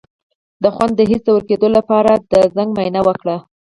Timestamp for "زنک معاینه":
2.55-3.01